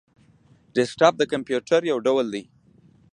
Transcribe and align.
ډیسکټاپ 0.75 1.13
د 1.17 1.23
کمپيوټر 1.33 1.81
یو 1.91 1.97
ډول 2.07 2.25
دی 2.33 2.43